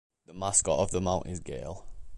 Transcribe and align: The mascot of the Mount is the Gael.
The 0.25 0.33
mascot 0.33 0.79
of 0.79 0.89
the 0.89 0.99
Mount 0.99 1.27
is 1.27 1.41
the 1.41 1.43
Gael. 1.43 1.85